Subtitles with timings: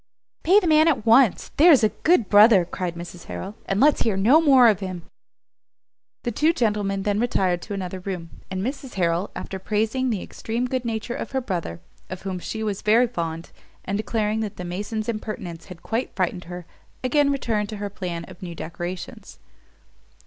[0.41, 4.17] "Pay the man at once, there's a good brother," cried Mrs Harrel, "and let's hear
[4.17, 5.03] no more of him."
[6.23, 10.65] The two gentlemen then retired to another room, and Mrs Harrel, after praising the extreme
[10.65, 13.51] good nature of her brother, of whom she was very fond,
[13.85, 16.65] and declaring that the mason's impertinence had quite frightened her,
[17.03, 19.37] again returned to her plan of new decorations.